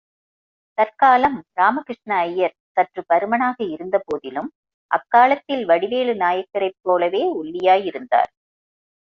தற்காலம் 0.77 1.43
ராமகிருஷ்ண 1.53 2.15
ஐயர் 2.21 2.55
சற்றுப் 2.69 3.07
பருமனாக 3.09 3.57
இருந்தபோதிலும், 3.65 4.49
அக்காலத்தில் 4.91 5.63
வடிவேலு 5.65 6.15
நாயகரைப் 6.15 6.79
போலவே 6.81 7.23
ஒல்லியாயிருந்தார். 7.35 8.31